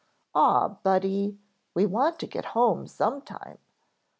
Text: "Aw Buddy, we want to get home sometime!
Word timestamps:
"Aw 0.33 0.67
Buddy, 0.81 1.37
we 1.75 1.85
want 1.85 2.17
to 2.21 2.25
get 2.25 2.43
home 2.57 2.87
sometime! 2.87 3.59